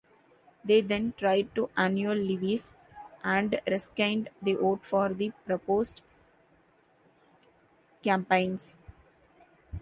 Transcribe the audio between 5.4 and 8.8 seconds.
proposed campaigns.